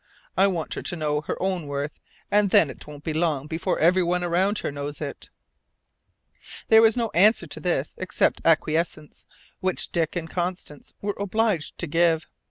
I 0.35 0.47
want 0.47 0.73
her 0.73 0.81
to 0.81 0.95
know 0.95 1.21
her 1.21 1.39
own 1.39 1.67
worth, 1.67 1.99
and 2.31 2.49
then 2.49 2.71
it 2.71 2.87
won't 2.87 3.03
be 3.03 3.13
long 3.13 3.45
before 3.45 3.77
everyone 3.77 4.23
around 4.23 4.57
her 4.65 4.71
knows 4.71 4.99
it." 4.99 5.29
There 6.69 6.81
was 6.81 6.97
no 6.97 7.11
answer 7.13 7.45
to 7.45 7.59
this 7.59 7.93
except 7.99 8.41
acquiescence, 8.43 9.25
which 9.59 9.91
Dick 9.91 10.15
and 10.15 10.27
Constance 10.27 10.95
were 11.03 11.13
obliged 11.19 11.77
to 11.77 11.85
give. 11.85 12.25